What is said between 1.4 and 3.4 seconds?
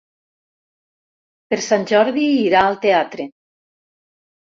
Per Sant Jordi irà al teatre.